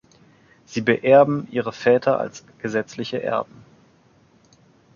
[0.65, 3.63] Sie beerben ihre Väter als gesetzliche Erben.